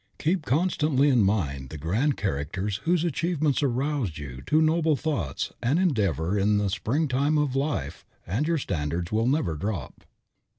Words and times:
Keep 0.17 0.47
constantly 0.47 1.09
in 1.09 1.21
mind 1.21 1.69
the 1.69 1.77
grand 1.77 2.17
characters 2.17 2.77
whose 2.85 3.03
achievements 3.03 3.61
aroused 3.61 4.17
you 4.17 4.41
to 4.47 4.59
noble 4.59 4.95
thoughts 4.95 5.51
and 5.61 5.77
endeavor 5.77 6.39
in 6.39 6.57
the 6.57 6.71
springtime 6.71 7.37
of 7.37 7.55
life 7.55 8.03
and 8.25 8.47
your 8.47 8.57
standards 8.57 9.11
will 9.11 9.27
never 9.27 9.53
drop. 9.55 10.03